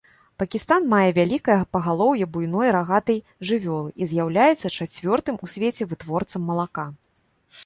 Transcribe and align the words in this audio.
Пакістан 0.43 0.87
мае 0.93 1.09
вялікае 1.17 1.57
пагалоўе 1.77 2.25
буйной 2.37 2.73
рагатай 2.77 3.19
жывёлы 3.51 3.93
і 3.93 4.03
з'яўляецца 4.15 4.67
чацвёртым 4.79 5.35
у 5.45 5.53
свеце 5.57 5.83
вытворцам 5.95 6.41
малака. 6.51 6.89